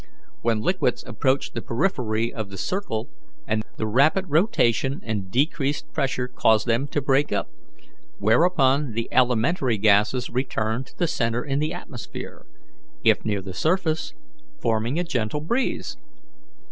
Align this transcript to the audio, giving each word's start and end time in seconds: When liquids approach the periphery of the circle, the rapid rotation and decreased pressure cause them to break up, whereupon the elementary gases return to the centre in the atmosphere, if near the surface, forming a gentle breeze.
When 0.41 0.61
liquids 0.61 1.03
approach 1.05 1.51
the 1.51 1.61
periphery 1.61 2.33
of 2.33 2.49
the 2.49 2.57
circle, 2.57 3.11
the 3.77 3.85
rapid 3.85 4.25
rotation 4.31 4.99
and 5.03 5.29
decreased 5.29 5.91
pressure 5.93 6.27
cause 6.27 6.65
them 6.65 6.87
to 6.87 7.01
break 7.03 7.31
up, 7.31 7.51
whereupon 8.17 8.93
the 8.93 9.07
elementary 9.11 9.77
gases 9.77 10.27
return 10.31 10.83
to 10.85 10.97
the 10.97 11.05
centre 11.07 11.43
in 11.43 11.59
the 11.59 11.71
atmosphere, 11.71 12.47
if 13.03 13.23
near 13.23 13.43
the 13.43 13.53
surface, 13.53 14.15
forming 14.59 14.97
a 14.97 15.03
gentle 15.03 15.39
breeze. 15.39 15.97